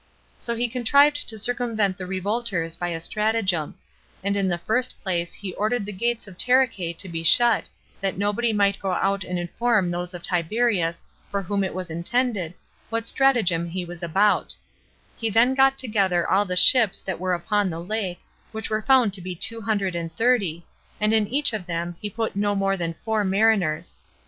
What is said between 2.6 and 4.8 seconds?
by a stratagem; and in the